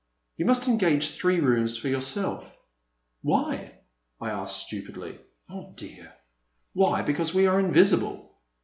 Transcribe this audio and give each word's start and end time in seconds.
You 0.35 0.45
must 0.45 0.67
engage 0.67 1.11
three 1.15 1.39
rooms 1.39 1.77
for 1.77 1.87
yourself. 1.87 2.57
''*' 3.07 3.21
Why?" 3.21 3.71
I 4.19 4.31
asked 4.31 4.57
stupidly. 4.65 5.19
*' 5.33 5.47
Oh 5.51 5.73
dear— 5.75 6.11
why 6.73 7.03
because 7.03 7.35
we 7.35 7.45
are 7.45 7.59
invisible. 7.59 8.33